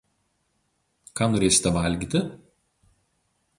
Ką 1.19 1.27
norėsite 1.35 1.75
valgyti? 1.77 2.25